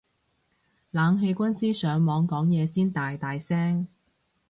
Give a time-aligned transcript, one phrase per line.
[0.89, 3.87] 冷氣軍師上網講嘢先大大聲